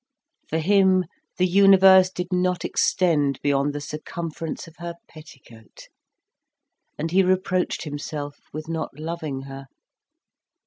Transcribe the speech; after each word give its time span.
For 0.47 0.57
him 0.57 1.05
the 1.37 1.45
universe 1.45 2.09
did 2.09 2.33
not 2.33 2.65
extend 2.65 3.39
beyond 3.43 3.71
the 3.71 3.79
circumference 3.79 4.65
of 4.67 4.77
her 4.79 4.95
petticoat, 5.07 5.89
and 6.97 7.11
he 7.11 7.21
reproached 7.21 7.83
himself 7.83 8.37
with 8.51 8.67
not 8.67 8.97
loving 8.99 9.41
her. 9.43 9.67